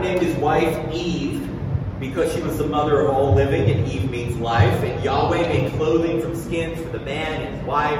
[0.00, 1.48] Named his wife Eve
[1.98, 4.82] because she was the mother of all living, and Eve means life.
[4.84, 7.98] And Yahweh made clothing from skins for the man and his wife,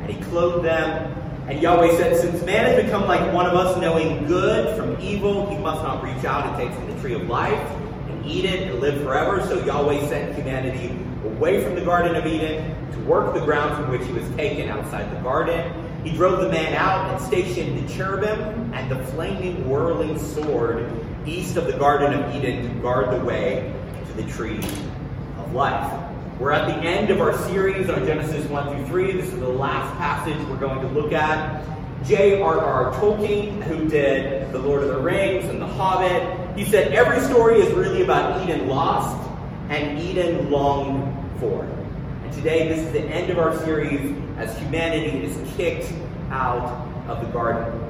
[0.00, 1.12] and he clothed them.
[1.48, 5.48] And Yahweh said, Since man has become like one of us, knowing good from evil,
[5.48, 7.70] he must not reach out and take from the tree of life
[8.08, 9.40] and eat it and live forever.
[9.46, 13.92] So Yahweh sent humanity away from the Garden of Eden to work the ground from
[13.92, 15.72] which he was taken outside the garden.
[16.02, 20.90] He drove the man out and stationed the cherubim and the flaming, whirling sword
[21.26, 23.72] east of the Garden of Eden to guard the way
[24.06, 25.92] to the tree of life.
[26.38, 29.12] We're at the end of our series on Genesis 1 through 3.
[29.12, 31.64] This is the last passage we're going to look at.
[32.04, 32.92] J.R.R.
[33.00, 37.60] Tolkien, who did The Lord of the Rings and The Hobbit, he said every story
[37.60, 39.28] is really about Eden lost
[39.70, 41.64] and Eden longed for.
[41.64, 45.92] And today, this is the end of our series as humanity is kicked
[46.30, 47.85] out of the garden.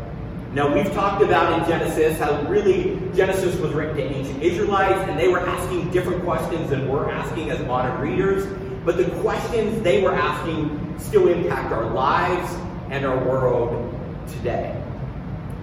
[0.57, 5.21] Now, we've talked about in Genesis how really Genesis was written to ancient Israelites, and
[5.21, 8.47] they were asking different questions than we're asking as modern readers.
[8.83, 12.51] But the questions they were asking still impact our lives
[12.89, 13.95] and our world
[14.29, 14.83] today.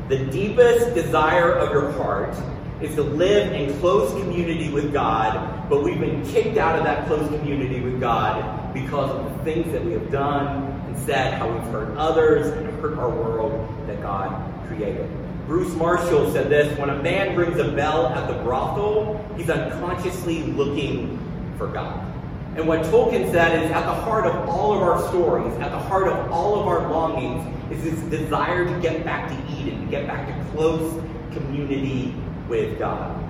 [0.09, 2.36] The deepest desire of your heart
[2.80, 7.08] is to live in close community with God, but we've been kicked out of that
[7.08, 10.72] close community with God because of the things that we have done
[11.05, 15.09] said, how we've hurt others and hurt our world that God created.
[15.47, 20.44] Bruce Marshall said this when a man rings a bell at the brothel, he's unconsciously
[20.44, 21.19] looking
[21.58, 22.09] for God.
[22.55, 25.80] And what Tolkien said is at the heart of all of our stories, at the
[25.80, 29.91] heart of all of our longings, is this desire to get back to Eden, to
[29.91, 31.02] get back to close
[31.33, 32.14] community
[32.47, 33.22] with God.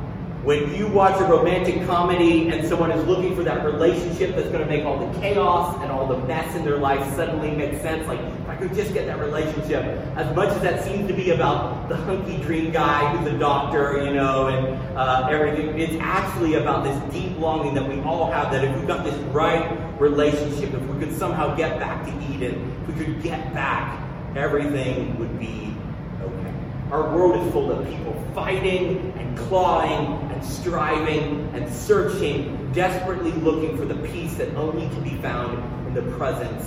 [0.44, 4.59] When you watch a romantic comedy and someone is looking for that relationship that's going
[4.59, 8.05] to make all the chaos and all the mess in their life suddenly make sense,
[8.09, 9.85] like if I could just get that relationship,
[10.17, 14.03] as much as that seems to be about the hunky dream guy who's a doctor,
[14.03, 18.51] you know, and uh, everything, it's actually about this deep longing that we all have
[18.51, 22.69] that if we got this right relationship, if we could somehow get back to Eden,
[22.81, 23.97] if we could get back,
[24.35, 25.73] everything would be
[26.22, 26.62] okay.
[26.94, 33.76] Our world is full of people fighting and clawing and striving and searching, desperately looking
[33.76, 36.64] for the peace that only can be found in the presence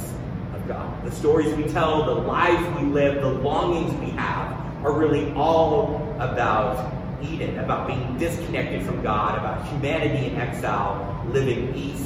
[0.53, 1.05] of God.
[1.05, 4.51] The stories we tell, the lives we live, the longings we have
[4.85, 11.73] are really all about Eden, about being disconnected from God, about humanity in exile, living
[11.77, 12.03] east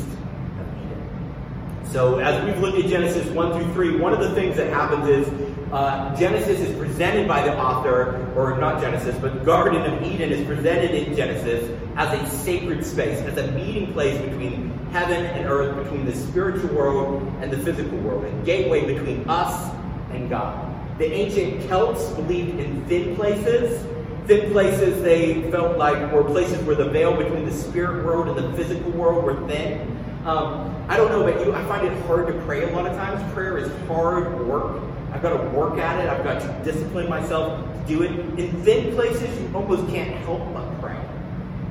[0.58, 1.90] of Eden.
[1.90, 5.08] So, as we've looked at Genesis 1 through 3, one of the things that happens
[5.08, 10.32] is uh, Genesis is presented by the author, or not Genesis, but Garden of Eden
[10.32, 15.48] is presented in Genesis as a sacred space, as a meeting place between heaven and
[15.48, 19.72] earth, between the spiritual world and the physical world, a gateway between us
[20.12, 20.66] and God.
[20.98, 23.86] The ancient Celts believed in thin places.
[24.26, 28.52] Thin places they felt like were places where the veil between the spirit world and
[28.52, 29.96] the physical world were thin.
[30.26, 32.94] Um, I don't know about you, I find it hard to pray a lot of
[32.96, 33.32] times.
[33.32, 34.82] Prayer is hard work.
[35.12, 36.08] I've got to work at it.
[36.08, 38.10] I've got to discipline myself to do it.
[38.38, 40.96] In thin places, you almost can't help but pray.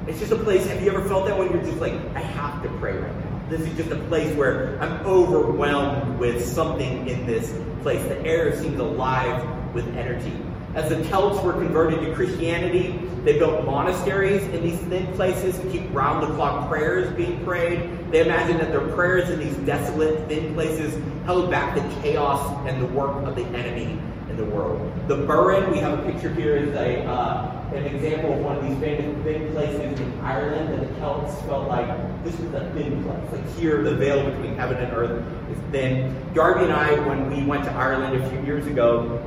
[0.07, 2.63] It's just a place, have you ever felt that when you're just like, I have
[2.63, 3.41] to pray right now?
[3.49, 8.03] This is just a place where I'm overwhelmed with something in this place.
[8.07, 10.33] The air seems alive with energy.
[10.75, 15.69] As the Celts were converted to Christianity, they built monasteries in these thin places to
[15.71, 17.98] keep round the clock prayers being prayed.
[18.11, 22.81] They imagined that their prayers in these desolate, thin places held back the chaos and
[22.81, 23.99] the work of the enemy
[24.29, 24.91] in the world.
[25.07, 28.67] The Burren, we have a picture here, is a, uh, an example of one of
[28.67, 31.87] these famous thin places in Ireland that the Celts felt like
[32.23, 33.31] this was a thin place.
[33.31, 36.15] Like here, the veil between heaven and earth is thin.
[36.33, 39.23] Darby and I, when we went to Ireland a few years ago,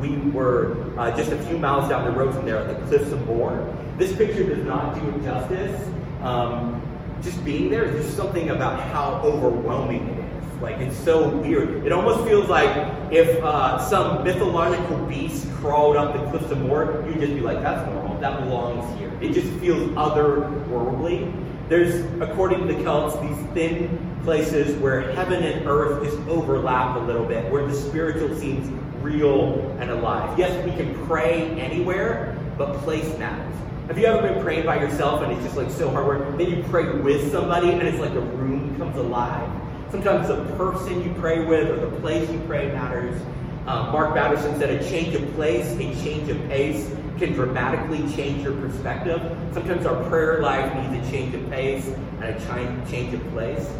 [0.00, 3.10] we were uh, just a few miles down the road from there at the Cliffs
[3.10, 3.74] of Moher.
[3.96, 5.88] This picture does not do it justice.
[6.22, 6.77] Um,
[7.22, 10.62] just being there is just something about how overwhelming it is.
[10.62, 11.86] Like it's so weird.
[11.86, 12.70] It almost feels like
[13.12, 17.62] if uh, some mythological beast crawled up the Cliffs of Moher, you'd just be like,
[17.62, 18.18] "That's normal.
[18.20, 21.32] That belongs here." It just feels otherworldly.
[21.68, 27.00] There's, according to the Celts, these thin places where heaven and earth is overlap a
[27.00, 28.68] little bit, where the spiritual seems
[29.02, 30.38] real and alive.
[30.38, 33.54] Yes, we can pray anywhere, but place matters.
[33.88, 36.36] Have you ever been praying by yourself and it's just like so hard work?
[36.36, 39.50] Then you pray with somebody and it's like the room comes alive.
[39.90, 43.18] Sometimes the person you pray with or the place you pray matters.
[43.66, 48.42] Um, Mark Batterson said a change of place, a change of pace can dramatically change
[48.44, 49.22] your perspective.
[49.54, 51.86] Sometimes our prayer life needs a change of pace
[52.20, 53.72] and a change of place.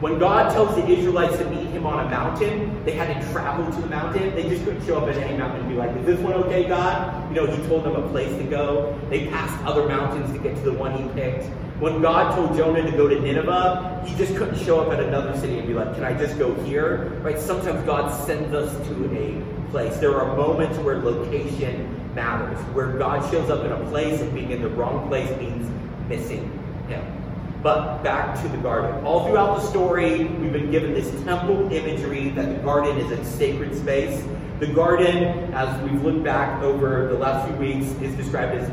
[0.00, 3.64] When God tells the Israelites to meet him on a mountain, they had to travel
[3.72, 4.34] to the mountain.
[4.34, 6.68] They just couldn't show up at any mountain and be like, is this one okay,
[6.68, 7.28] God?
[7.30, 8.98] You know, he told them a place to go.
[9.08, 11.44] They passed other mountains to get to the one he picked.
[11.78, 15.38] When God told Jonah to go to Nineveh, he just couldn't show up at another
[15.38, 17.10] city and be like, can I just go here?
[17.22, 17.38] Right?
[17.38, 19.96] Sometimes God sends us to a place.
[19.98, 24.50] There are moments where location matters, where God shows up in a place and being
[24.50, 25.68] in the wrong place means
[26.08, 26.50] missing
[26.88, 27.23] him.
[27.64, 29.06] But back to the garden.
[29.06, 33.24] All throughout the story, we've been given this temple imagery that the garden is a
[33.24, 34.22] sacred space.
[34.60, 38.70] The garden, as we've looked back over the last few weeks, is described as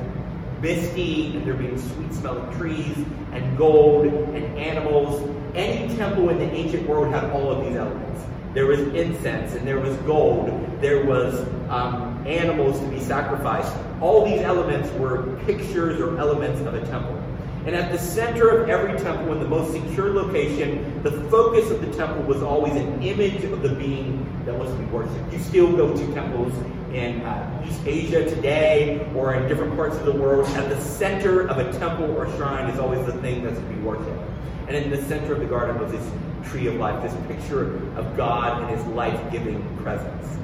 [0.62, 2.98] misty and there being sweet smelling trees
[3.32, 5.26] and gold and animals.
[5.56, 8.26] Any temple in the ancient world had all of these elements.
[8.54, 10.50] There was incense and there was gold.
[10.82, 13.74] There was um, animals to be sacrificed.
[14.02, 17.21] All these elements were pictures or elements of a temple.
[17.66, 21.80] And at the center of every temple, in the most secure location, the focus of
[21.82, 25.32] the temple was always an image of the being that was to be worshipped.
[25.32, 26.54] You still go to temples
[26.92, 30.48] in uh, East Asia today or in different parts of the world.
[30.50, 33.76] At the center of a temple or shrine is always the thing that's to be
[33.82, 34.20] worshipped.
[34.68, 36.12] And in the center of the garden was this
[36.50, 40.38] tree of life, this picture of God and his life giving presence.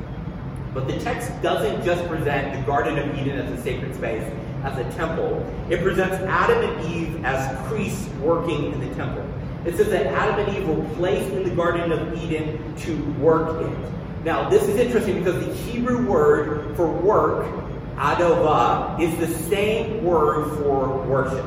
[0.74, 4.24] But the text doesn't just present the Garden of Eden as a sacred space
[4.64, 9.26] as a temple, it presents Adam and Eve as priests working in the temple.
[9.66, 13.62] It says that Adam and Eve were placed in the Garden of Eden to work
[13.62, 13.78] it.
[14.24, 17.46] Now, this is interesting because the Hebrew word for work,
[17.96, 21.46] adova, is the same word for worship.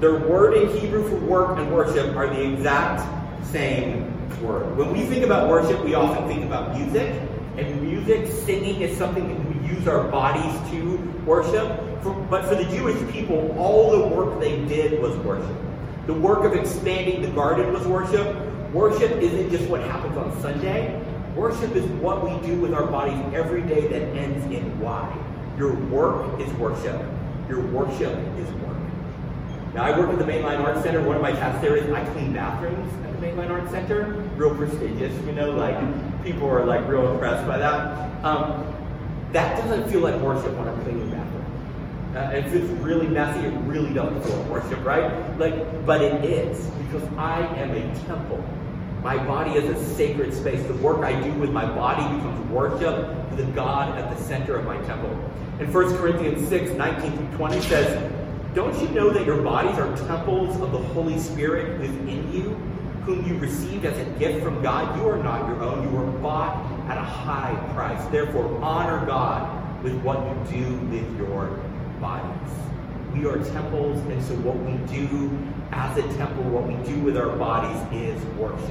[0.00, 3.06] The word in Hebrew for work and worship are the exact
[3.46, 4.10] same
[4.42, 4.76] word.
[4.76, 7.20] When we think about worship, we often think about music,
[7.56, 11.80] and music, singing is something that we use our bodies to worship.
[12.02, 15.56] For, but for the Jewish people, all the work they did was worship.
[16.06, 18.36] The work of expanding the garden was worship.
[18.72, 21.00] Worship isn't just what happens on Sunday.
[21.34, 25.18] Worship is what we do with our bodies every day that ends in Y.
[25.56, 27.00] Your work is worship.
[27.48, 28.76] Your worship is work.
[29.74, 31.02] Now, I work at the Mainline Arts Center.
[31.02, 34.12] One of my tasks there is I clean bathrooms at the Mainline Arts Center.
[34.36, 35.76] Real prestigious, you know, like
[36.24, 38.24] people are like real impressed by that.
[38.24, 38.74] Um,
[39.32, 41.44] that doesn't feel like worship when I'm cleaning bathroom.
[42.16, 45.38] Uh, if it's really messy, it really doesn't feel like worship, right?
[45.38, 48.42] Like, but it is because I am a temple.
[49.02, 50.66] My body is a sacred space.
[50.66, 54.56] The work I do with my body becomes worship to the God at the center
[54.56, 55.10] of my temple.
[55.60, 58.12] In 1 Corinthians 6, 19 through 20 says,
[58.54, 62.56] Don't you know that your bodies are temples of the Holy Spirit within you,
[63.04, 64.98] whom you received as a gift from God?
[64.98, 65.82] You are not your own.
[65.84, 66.56] You were bought
[66.88, 68.04] at a high price.
[68.10, 70.18] Therefore, honor God with what
[70.50, 71.48] you do with your
[72.00, 72.52] bodies.
[73.12, 75.30] We are temples, and so what we do
[75.70, 78.70] as a temple, what we do with our bodies is worship.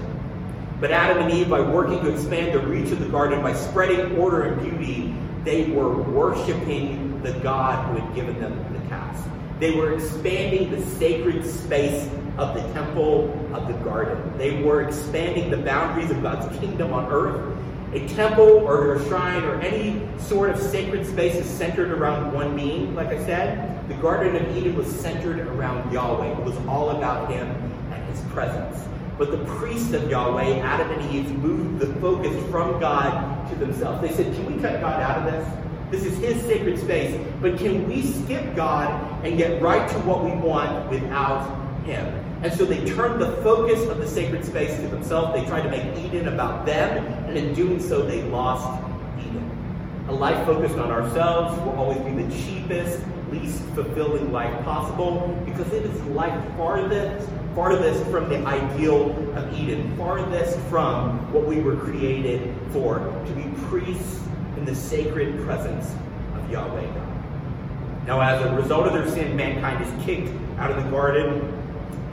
[0.82, 4.18] But Adam and Eve, by working to expand the reach of the garden, by spreading
[4.18, 9.30] order and beauty, they were worshiping the God who had given them the task.
[9.60, 14.38] They were expanding the sacred space of the temple of the garden.
[14.38, 17.54] They were expanding the boundaries of God's kingdom on earth
[17.94, 22.56] a temple or a shrine or any sort of sacred space is centered around one
[22.56, 23.88] being, like I said.
[23.88, 26.40] The Garden of Eden was centered around Yahweh.
[26.40, 27.48] It was all about Him
[27.92, 28.84] and His presence.
[29.20, 34.02] But the priests of Yahweh, Adam and Eve, moved the focus from God to themselves.
[34.02, 35.48] They said, Can we cut God out of this?
[35.92, 37.16] This is His sacred space.
[37.42, 41.46] But can we skip God and get right to what we want without
[41.86, 42.23] Him?
[42.44, 45.34] And so they turned the focus of the sacred space to themselves.
[45.34, 48.84] They tried to make Eden about them, and in doing so, they lost
[49.18, 50.06] Eden.
[50.10, 53.00] A life focused on ourselves will always be the cheapest,
[53.32, 59.96] least fulfilling life possible because it is life farthest, farthest from the ideal of Eden,
[59.96, 64.20] farthest from what we were created for, to be priests
[64.58, 65.96] in the sacred presence
[66.36, 68.06] of Yahweh God.
[68.06, 71.53] Now, as a result of their sin, mankind is kicked out of the garden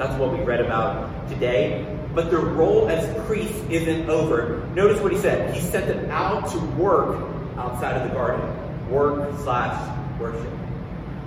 [0.01, 1.85] that's what we read about today.
[2.15, 4.67] But their role as priests isn't over.
[4.75, 5.55] Notice what he said.
[5.55, 7.21] He sent them out to work
[7.59, 8.91] outside of the garden.
[8.91, 9.79] Work slash
[10.19, 10.51] worship.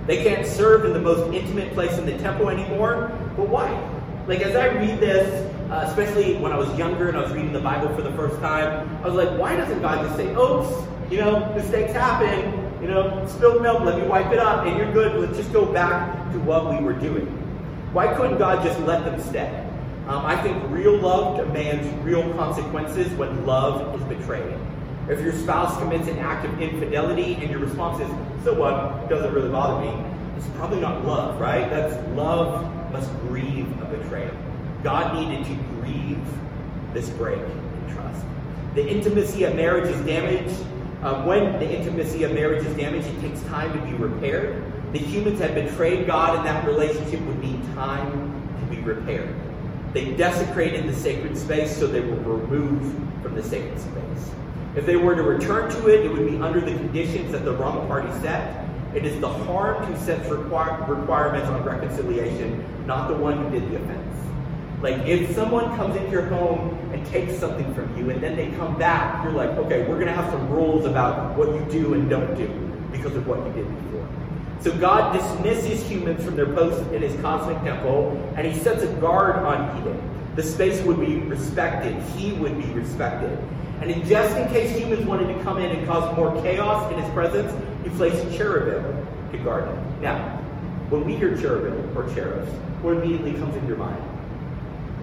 [0.06, 3.16] They can't serve in the most intimate place in the temple anymore.
[3.36, 3.70] But why?
[4.26, 7.52] Like as I read this, uh, especially when I was younger and I was reading
[7.52, 10.68] the Bible for the first time, I was like, why doesn't God just say, oops,
[11.10, 14.92] you know, mistakes happen, you know, spilled milk, let me wipe it up, and you're
[14.92, 17.43] good, let's just go back to what we were doing.
[17.94, 19.64] Why couldn't God just let them stay?
[20.08, 24.52] Um, I think real love demands real consequences when love is betrayed.
[25.08, 28.08] If your spouse commits an act of infidelity and your response is,
[28.42, 30.04] so what, doesn't really bother me,
[30.36, 31.70] it's probably not love, right?
[31.70, 34.34] That's love must grieve a betrayal.
[34.82, 36.20] God needed to grieve
[36.94, 38.24] this break in trust.
[38.74, 40.60] The intimacy of marriage is damaged.
[41.00, 44.73] Uh, when the intimacy of marriage is damaged, it takes time to be repaired.
[44.94, 49.34] The humans had betrayed God, and that relationship would need time to be repaired.
[49.92, 54.30] They desecrated the sacred space, so they were removed from the sacred space.
[54.76, 57.54] If they were to return to it, it would be under the conditions that the
[57.54, 58.68] wrong party set.
[58.94, 63.68] It is the harmed who sets require, requirements on reconciliation, not the one who did
[63.72, 64.16] the offense.
[64.80, 68.52] Like if someone comes into your home and takes something from you and then they
[68.52, 71.94] come back, you're like, okay, we're going to have some rules about what you do
[71.94, 72.46] and don't do
[72.92, 74.08] because of what you did before.
[74.60, 78.92] So God dismisses humans from their post in his cosmic temple and he sets a
[78.94, 80.10] guard on Eden.
[80.36, 82.00] The space would be respected.
[82.16, 83.38] He would be respected.
[83.80, 86.98] And in, just in case humans wanted to come in and cause more chaos in
[86.98, 90.02] his presence, he placed cherubim to guard him.
[90.02, 90.38] Now,
[90.90, 92.50] when we hear cherubim or cherubs,
[92.82, 94.02] what immediately comes into your mind?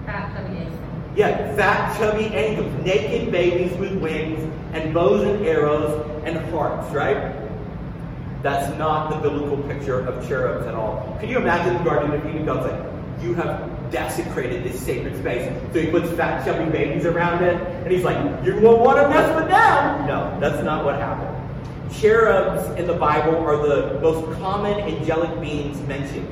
[0.06, 0.80] Fat, chubby angels.
[1.16, 4.42] Yeah, fat, chubby angels, naked babies with wings
[4.74, 7.41] and bows and arrows and hearts, right?
[8.42, 11.16] That's not the biblical picture of cherubs at all.
[11.20, 12.46] Can you imagine the Garden of Eden?
[12.46, 15.52] God's like, you have desecrated this sacred space.
[15.74, 19.10] So he puts fat, chubby babies around it, and he's like, you won't want to
[19.10, 20.08] mess with them.
[20.08, 21.38] No, that's not what happened.
[21.94, 26.28] Cherubs in the Bible are the most common angelic beings mentioned.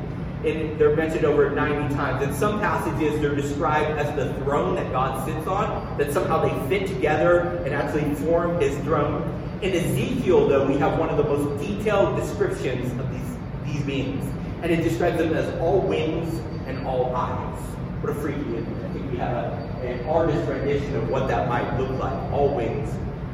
[0.45, 2.23] And they're mentioned over 90 times.
[2.23, 6.69] In some passages, they're described as the throne that God sits on, that somehow they
[6.69, 9.21] fit together and actually form his throne.
[9.61, 14.25] In Ezekiel, though, we have one of the most detailed descriptions of these, these beings.
[14.61, 16.33] And it describes them as all wings
[16.65, 17.59] and all eyes.
[18.01, 18.65] What a freaky image.
[18.85, 22.13] I think we have a, an artist rendition of what that might look like.
[22.31, 22.89] All wings,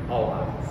[0.10, 0.67] all eyes.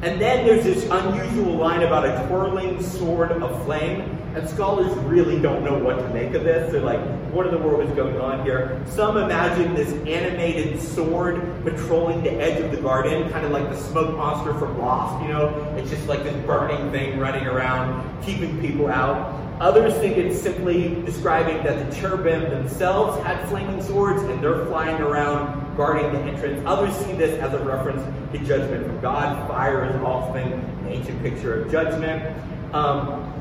[0.00, 4.17] And then there's this unusual line about a twirling sword of flame.
[4.38, 6.70] And scholars really don't know what to make of this.
[6.70, 7.00] They're like,
[7.32, 8.80] what in the world is going on here?
[8.86, 13.76] Some imagine this animated sword patrolling the edge of the garden, kind of like the
[13.76, 15.48] smoke monster from Lost, you know?
[15.76, 19.34] It's just like this burning thing running around, keeping people out.
[19.60, 25.02] Others think it's simply describing that the cherubim themselves had flaming swords and they're flying
[25.02, 26.62] around guarding the entrance.
[26.64, 29.48] Others see this as a reference to judgment from God.
[29.48, 32.22] Fire is often an ancient picture of judgment.
[32.72, 33.34] Um,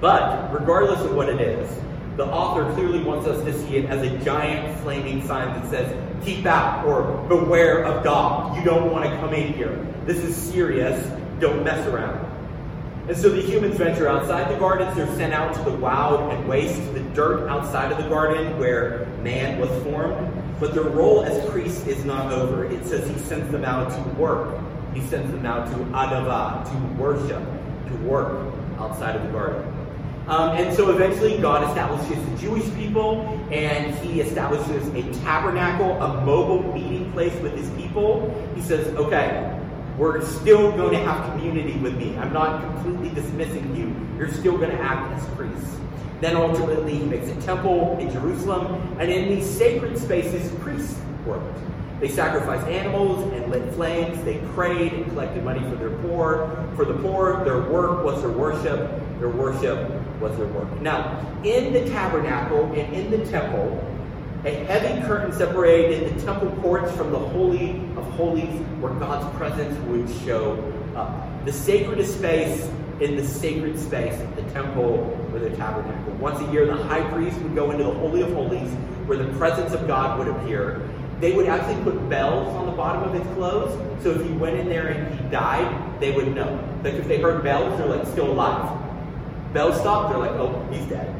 [0.00, 1.70] but regardless of what it is,
[2.16, 6.24] the author clearly wants us to see it as a giant flaming sign that says,
[6.24, 8.56] keep out or beware of God.
[8.56, 9.86] You don't want to come in here.
[10.06, 11.06] This is serious.
[11.40, 12.24] Don't mess around.
[13.08, 14.96] And so the humans venture outside the gardens.
[14.96, 19.06] They're sent out to the wild and waste, the dirt outside of the garden where
[19.22, 20.32] man was formed.
[20.58, 22.64] But their role as priests is not over.
[22.64, 24.58] It says he sends them out to work.
[24.94, 27.42] He sends them out to adava, to worship,
[27.88, 29.75] to work outside of the garden.
[30.28, 36.24] Um, and so eventually God establishes the Jewish people and he establishes a tabernacle, a
[36.24, 38.34] mobile meeting place with his people.
[38.56, 39.56] He says, okay,
[39.96, 42.16] we're still going to have community with me.
[42.18, 43.94] I'm not completely dismissing you.
[44.18, 45.76] You're still going to act as priests.
[46.20, 51.58] Then ultimately, he makes a temple in Jerusalem, and in these sacred spaces, priests worked.
[52.00, 54.22] They sacrificed animals and lit flames.
[54.24, 56.66] They prayed and collected money for their poor.
[56.74, 59.00] For the poor, their work was their worship.
[59.18, 60.80] Their worship was their work.
[60.80, 63.82] Now, in the tabernacle and in the temple,
[64.44, 69.76] a heavy curtain separated the temple courts from the Holy of Holies where God's presence
[69.86, 71.44] would show up.
[71.44, 72.68] The sacred space
[73.00, 76.12] in the sacred space of the temple or the tabernacle.
[76.14, 78.72] Once a year, the high priest would go into the Holy of Holies
[79.06, 80.88] where the presence of God would appear.
[81.20, 84.58] They would actually put bells on the bottom of his clothes, so if he went
[84.58, 86.62] in there and he died, they would know.
[86.84, 88.85] Like if they heard bells, they're like still alive.
[89.56, 91.10] Bells stopped, they're like, oh, he's dead.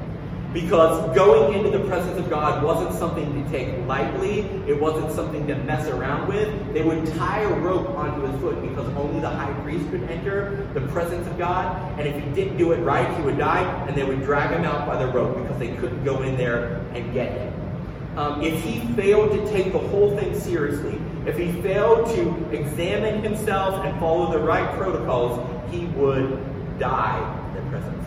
[0.52, 4.40] Because going into the presence of God wasn't something to take lightly.
[4.68, 6.74] It wasn't something to mess around with.
[6.74, 10.68] They would tie a rope onto his foot because only the high priest could enter
[10.74, 11.98] the presence of God.
[11.98, 13.62] And if he didn't do it right, he would die.
[13.86, 16.76] And they would drag him out by the rope because they couldn't go in there
[16.92, 18.18] and get him.
[18.18, 23.22] Um, if he failed to take the whole thing seriously, if he failed to examine
[23.22, 25.40] himself and follow the right protocols,
[25.70, 26.38] he would
[26.78, 28.05] die in the presence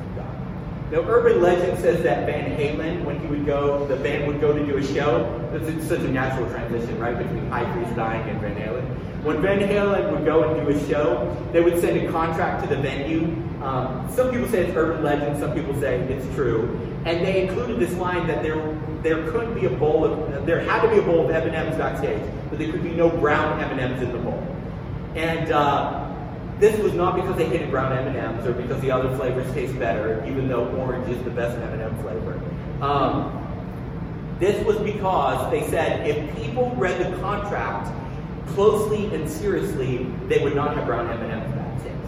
[0.92, 4.52] now, urban legend says that Van Halen, when he would go, the band would go
[4.52, 5.50] to do a show.
[5.54, 9.24] It's such a natural transition, right, between High Priest dying and Van Halen.
[9.24, 12.76] When Van Halen would go and do a show, they would send a contract to
[12.76, 13.26] the venue.
[13.62, 16.80] Um, some people say it's urban legend, some people say it's true.
[17.06, 18.58] And they included this line that there
[19.04, 22.22] there could be a bowl of there had to be a bowl of M&Ms backstage,
[22.50, 24.44] but there could be no brown M&Ms in the bowl.
[25.16, 26.09] And uh,
[26.60, 30.24] this was not because they hated brown M&Ms or because the other flavors taste better,
[30.28, 32.40] even though orange is the best M&M flavor.
[32.82, 33.36] Um,
[34.40, 37.92] This was because they said if people read the contract
[38.48, 41.56] closely and seriously, they would not have brown M&Ms.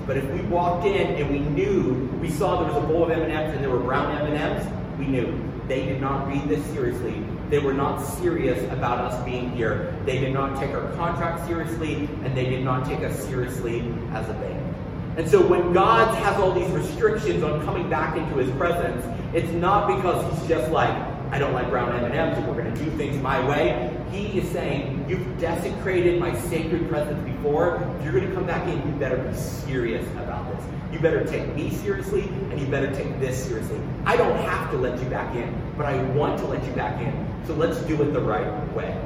[0.08, 3.12] But if we walked in and we knew, we saw there was a bowl of
[3.12, 4.66] M&Ms and there were brown M&Ms,
[4.98, 5.38] we knew.
[5.68, 7.24] They did not read this seriously.
[7.52, 9.94] They were not serious about us being here.
[10.06, 13.82] They did not take our contract seriously, and they did not take us seriously
[14.14, 14.76] as a band.
[15.18, 19.06] And so when God has all these restrictions on coming back into his presence,
[19.36, 20.90] it's not because he's just like,
[21.32, 23.94] I don't like brown M&Ms and we're going to do things my way.
[24.12, 27.84] He is saying, you've desecrated my sacred presence before.
[28.00, 30.81] If you're going to come back in, you better be serious about this.
[30.92, 33.80] You better take me seriously and you better take this seriously.
[34.06, 37.02] I don't have to let you back in, but I want to let you back
[37.02, 37.28] in.
[37.46, 39.00] So let's do it the right way.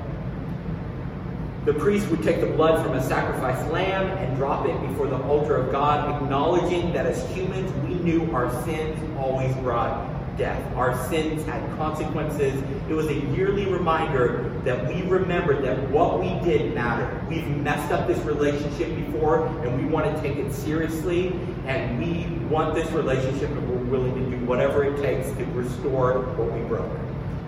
[1.66, 5.22] The priest would take the blood from a sacrificed lamb and drop it before the
[5.24, 10.76] altar of God, acknowledging that as humans we knew our sins always brought death.
[10.76, 12.62] Our sins had consequences.
[12.90, 17.28] It was a yearly reminder that we remembered that what we did mattered.
[17.30, 21.30] We've messed up this relationship before and we want to take it seriously
[21.66, 26.22] and we want this relationship and we're willing to do whatever it takes to restore
[26.36, 26.92] what we broke.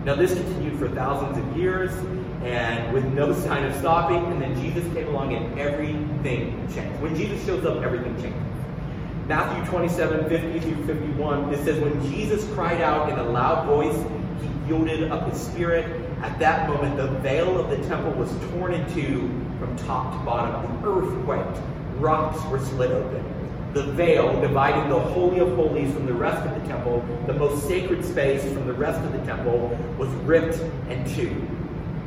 [0.05, 1.91] Now, this continued for thousands of years
[2.43, 4.23] and with no sign of stopping.
[4.31, 7.01] And then Jesus came along and everything changed.
[7.01, 8.41] When Jesus shows up, everything changes.
[9.27, 13.95] Matthew 27, 50 through 51, it says, When Jesus cried out in a loud voice,
[14.41, 15.85] he yielded up his spirit.
[16.21, 19.27] At that moment, the veil of the temple was torn in two
[19.59, 20.81] from top to bottom.
[20.81, 21.59] The earth quaked.
[21.99, 23.36] Rocks were split open.
[23.73, 27.67] The veil dividing the Holy of Holies from the rest of the temple, the most
[27.67, 30.59] sacred space from the rest of the temple, was ripped
[30.89, 31.45] in two.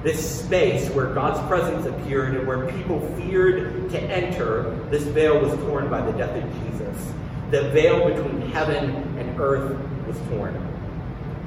[0.02, 5.52] This space where God's presence appeared and where people feared to enter, this veil was
[5.60, 7.12] torn by the death of Jesus.
[7.50, 10.56] The veil between heaven and earth was torn.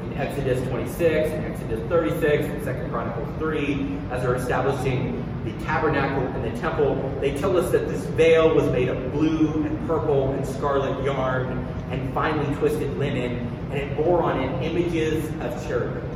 [0.03, 6.25] In Exodus 26 and Exodus 36 and 2 Chronicles 3, as they're establishing the tabernacle
[6.25, 10.31] and the temple, they tell us that this veil was made of blue and purple
[10.31, 16.09] and scarlet yarn and finely twisted linen, and it bore on it images of cherubim.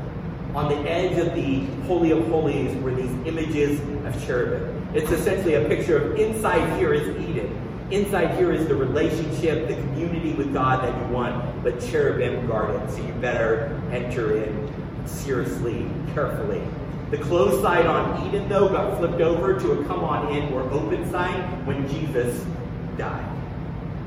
[0.56, 4.88] On the edge of the Holy of Holies were these images of cherubim.
[4.94, 7.64] It's essentially a picture of inside here is Eden.
[7.92, 12.76] Inside here is the relationship, the community with God that you want, but cherubim guard
[12.76, 12.92] it.
[12.92, 14.74] So you better enter in
[15.06, 16.62] seriously, carefully.
[17.10, 20.62] The closed side on Eden, though, got flipped over to a come on in or
[20.72, 22.46] open side when Jesus
[22.98, 23.34] died.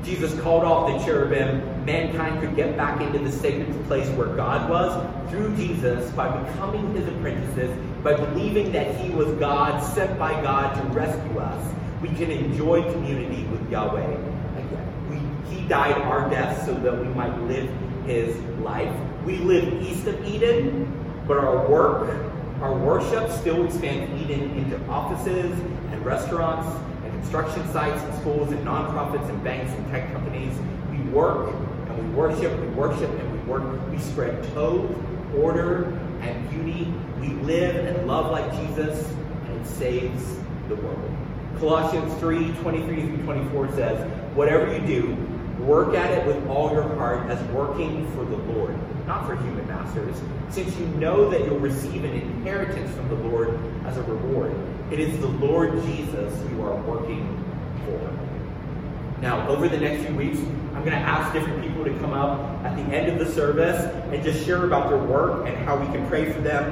[0.03, 1.83] Jesus called off the cherubim.
[1.83, 6.93] Mankind could get back into the sacred place where God was through Jesus by becoming
[6.93, 11.73] his apprentices, by believing that he was God, sent by God to rescue us.
[12.03, 15.09] We can enjoy community with Yahweh again.
[15.09, 17.69] We, he died our death so that we might live
[18.05, 18.95] his life.
[19.25, 20.91] We live east of Eden,
[21.27, 22.30] but our work,
[22.61, 25.51] our worship still expands Eden into offices
[25.91, 26.67] and restaurants
[27.03, 30.55] and construction sites and schools and nonprofits and banks and tech companies.
[30.91, 31.55] We work
[31.87, 33.63] and we worship, we worship and we work.
[33.89, 34.93] We spread tov,
[35.35, 35.85] order,
[36.21, 36.93] and beauty.
[37.19, 39.09] We live and love like Jesus,
[39.47, 40.37] and it saves
[40.69, 41.11] the world.
[41.57, 45.17] Colossians 3 23 through 24 says, Whatever you do,
[45.65, 48.75] work at it with all your heart as working for the Lord,
[49.07, 50.15] not for human masters,
[50.49, 54.55] since you know that you'll receive an inheritance from the Lord as a reward.
[54.91, 57.43] It is the Lord Jesus you are working
[57.85, 59.21] for.
[59.21, 60.39] Now, over the next few weeks,
[60.73, 63.83] I'm going to ask different people to come up at the end of the service
[64.11, 66.63] and just share about their work and how we can pray for them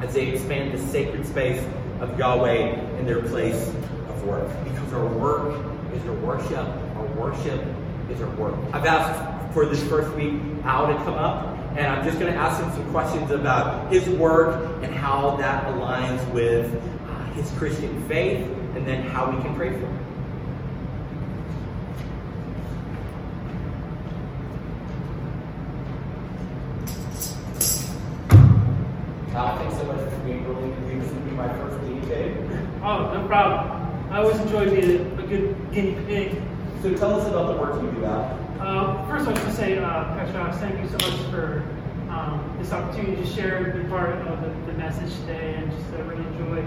[0.00, 1.62] as they expand the sacred space
[2.00, 4.48] of Yahweh in their place of work.
[4.64, 5.60] Because our work
[5.92, 6.66] is our worship.
[6.96, 7.64] Our worship
[8.12, 8.54] is our work.
[8.72, 12.38] I've asked for this first week Al to come up, and I'm just going to
[12.38, 16.74] ask him some questions about his work and how that aligns with
[17.08, 18.46] uh, his Christian faith,
[18.76, 19.98] and then how we can pray for him.
[29.34, 32.06] Al, thanks so much for being willing to do this with me my first week,
[32.06, 32.36] Dave.
[32.82, 34.10] Oh, no problem.
[34.10, 36.42] I always enjoy being a good guinea pig.
[36.82, 38.36] So tell us about the work you do, Al.
[38.58, 41.62] Uh, first, I going to say, uh, Pastor Alex, thank you so much for
[42.10, 46.16] um, this opportunity to share good part of the, the message today and just really
[46.16, 46.64] enjoy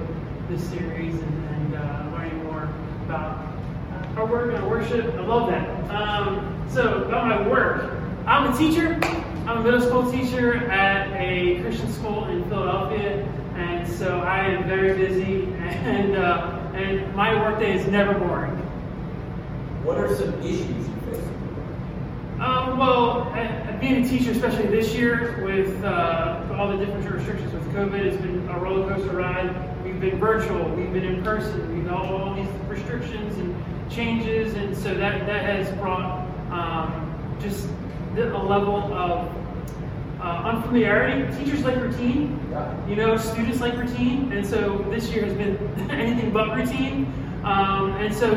[0.48, 2.64] this series and, and uh, learning more
[3.04, 3.46] about
[3.92, 5.06] uh, our work and our worship.
[5.16, 5.68] I love that.
[5.94, 7.92] Um, so, about my work,
[8.26, 8.98] I'm a teacher.
[9.46, 13.26] I'm a middle school teacher at a Christian school in Philadelphia,
[13.56, 18.55] and so I am very busy, and uh, and my workday is never boring.
[19.86, 21.24] What are some issues you face?
[22.40, 23.32] Um, well,
[23.80, 28.20] being a teacher, especially this year with uh, all the different restrictions with COVID, it's
[28.20, 29.84] been a roller coaster ride.
[29.84, 33.56] We've been virtual, we've been in person, we've all, all these restrictions and
[33.92, 37.70] changes, and so that that has brought um, just
[38.18, 39.32] a level of
[40.20, 41.32] uh, unfamiliarity.
[41.38, 42.40] Teachers like routine,
[42.90, 45.58] you know, students like routine, and so this year has been
[45.92, 47.06] anything but routine.
[47.46, 48.34] Um, and so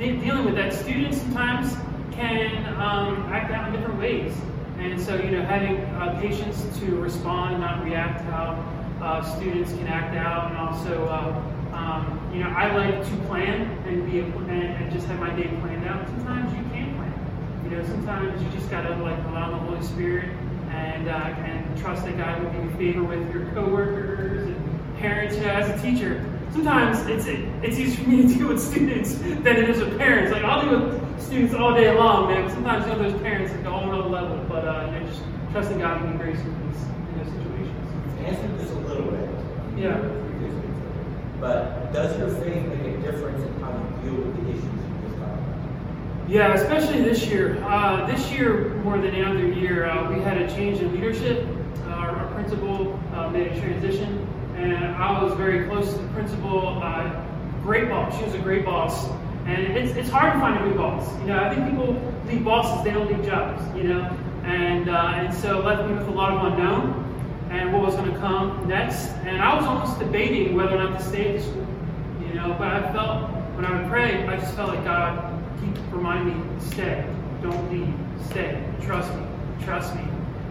[0.00, 1.76] dealing with that, students sometimes
[2.10, 4.34] can um, act out in different ways.
[4.80, 9.70] And so, you know, having uh, patience to respond not react to how uh, students
[9.70, 14.18] can act out, and also, uh, um, you know, I like to plan and be
[14.18, 16.08] a, and, just have my day planned out.
[16.08, 17.62] Sometimes you can't plan.
[17.62, 20.30] You know, sometimes you just gotta like allow the Holy Spirit
[20.70, 25.36] and uh, and trust that God will give you favor with your coworkers and parents.
[25.36, 29.14] You know, as a teacher, sometimes it's it's easier for me to deal with students
[29.14, 30.32] than it is with parents.
[30.32, 32.44] Like I'll deal with students all day long, man.
[32.44, 34.44] But sometimes you know those parents at a whole other level.
[34.48, 38.20] But uh, you know, just trusting God and grace in these in those situations.
[38.24, 39.28] Answer this a little bit.
[39.76, 40.14] Yeah.
[41.40, 45.08] But does your faith make a difference in how you deal with the issues you
[45.08, 46.28] just talked about?
[46.28, 47.62] Yeah, especially this year.
[47.62, 51.46] Uh, this year, more than any other year, uh, we had a change in leadership.
[51.84, 54.26] Uh, our principal uh, made a transition
[54.58, 56.80] and I was very close to the principal.
[56.82, 57.24] Uh,
[57.62, 58.16] great boss.
[58.18, 59.08] She was a great boss.
[59.46, 61.08] And it's, it's hard to find a good boss.
[61.20, 61.94] You know, I think people
[62.26, 64.00] leave bosses, they don't leave jobs, you know.
[64.44, 67.04] And, uh, and so left me with a lot of unknown
[67.50, 69.08] and what was going to come next.
[69.24, 71.66] And I was almost debating whether or not to stay at the school,
[72.26, 72.54] you know.
[72.58, 76.60] But I felt, when I would pray, I just felt like God keep reminding me,
[76.60, 77.06] stay,
[77.42, 77.94] don't leave,
[78.28, 79.22] stay, trust me,
[79.62, 80.02] trust me.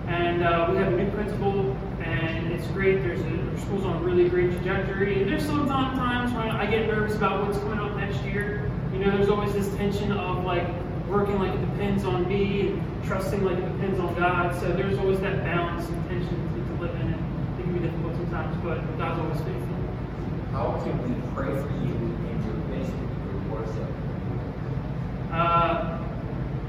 [0.08, 3.02] And uh, we have a new principal, and it's great.
[3.02, 5.22] There's a the school's on a really great trajectory.
[5.22, 8.72] And there's some times when I get nervous about what's coming up next year.
[8.94, 10.68] You know, there's always this tension of like
[11.08, 14.60] working like it depends on me and trusting like it depends on God.
[14.60, 17.80] So there's always that balance and tension to, to live in, and it can be
[17.80, 19.78] difficult sometimes, but God's always faithful.
[20.52, 23.90] How can we pray for you in your ministry, your worship?
[25.32, 25.98] Uh,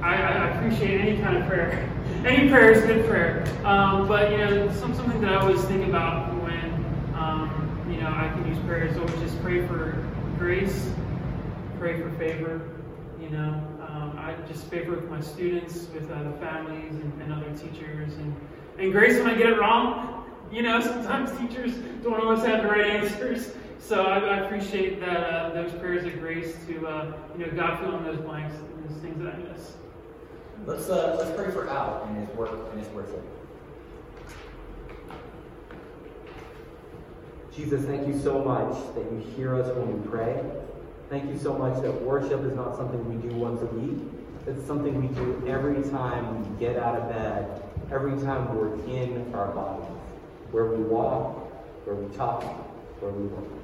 [0.03, 1.90] I, I appreciate any kind of prayer.
[2.28, 3.44] any prayer is good prayer.
[3.64, 8.08] Um, but you know, some, something that I always think about when um, you know
[8.08, 10.06] I can use prayer is always just pray for
[10.38, 10.90] grace,
[11.78, 12.68] pray for favor.
[13.20, 17.32] You know, um, I just favor with my students, with uh, the families, and, and
[17.32, 18.36] other teachers, and
[18.78, 20.24] and grace when I get it wrong.
[20.52, 23.52] You know, sometimes teachers don't always have the right answers.
[23.78, 27.80] So I, I appreciate that uh, those prayers of grace to uh, you know God
[27.80, 29.72] fill in those blanks and those things that I miss.
[30.66, 33.23] Let's uh, let's pray for Al and his work and his worship.
[37.55, 40.40] Jesus, thank you so much that you hear us when we pray.
[41.11, 43.99] Thank you so much that worship is not something we do once a week.
[44.47, 49.35] It's something we do every time we get out of bed, every time we're in
[49.35, 49.88] our bodies,
[50.53, 51.51] where we walk,
[51.85, 52.42] where we talk,
[53.01, 53.58] where we work.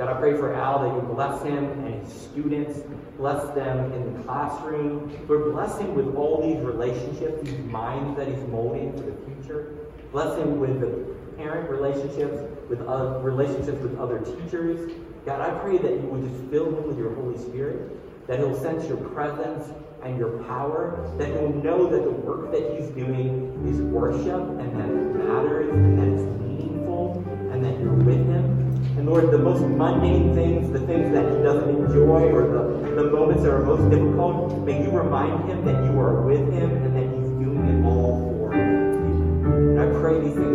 [0.00, 2.80] God, I pray for Al that you bless him and his students,
[3.18, 5.14] bless them in the classroom.
[5.28, 9.76] Lord, bless him with all these relationships, these minds that he's molding for the future.
[10.10, 14.90] Bless him with the parent relationships, with uh, relationships with other teachers.
[15.26, 18.58] God, I pray that you would just fill him with your Holy Spirit, that he'll
[18.58, 19.68] sense your presence
[20.02, 24.80] and your power, that he'll know that the work that he's doing is worship and
[24.80, 28.59] that it matters and that it's meaningful and that you're with him.
[29.00, 33.04] And Lord, the most mundane things, the things that he doesn't enjoy, or the, the
[33.04, 36.94] moments that are most difficult, may you remind him that you are with him and
[36.94, 38.60] that he's doing it all for you.
[38.60, 40.50] And I pray these things